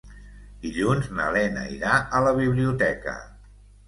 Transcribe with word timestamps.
Dilluns 0.61 1.09
na 1.19 1.27
Lena 1.35 1.65
irà 1.73 1.91
a 2.21 2.21
la 2.29 2.31
biblioteca. 2.39 3.15